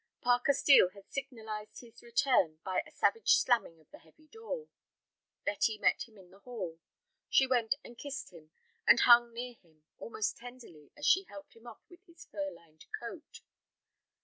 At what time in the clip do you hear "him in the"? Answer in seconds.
6.07-6.39